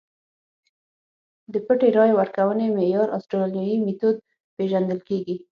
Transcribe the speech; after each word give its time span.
د 1.53 1.55
پټې 1.67 1.89
رایې 1.97 2.13
ورکونې 2.19 2.67
معیار 2.75 3.07
اسټرالیايي 3.17 3.75
میتود 3.85 4.17
پېژندل 4.55 4.99
کېږي. 5.07 5.35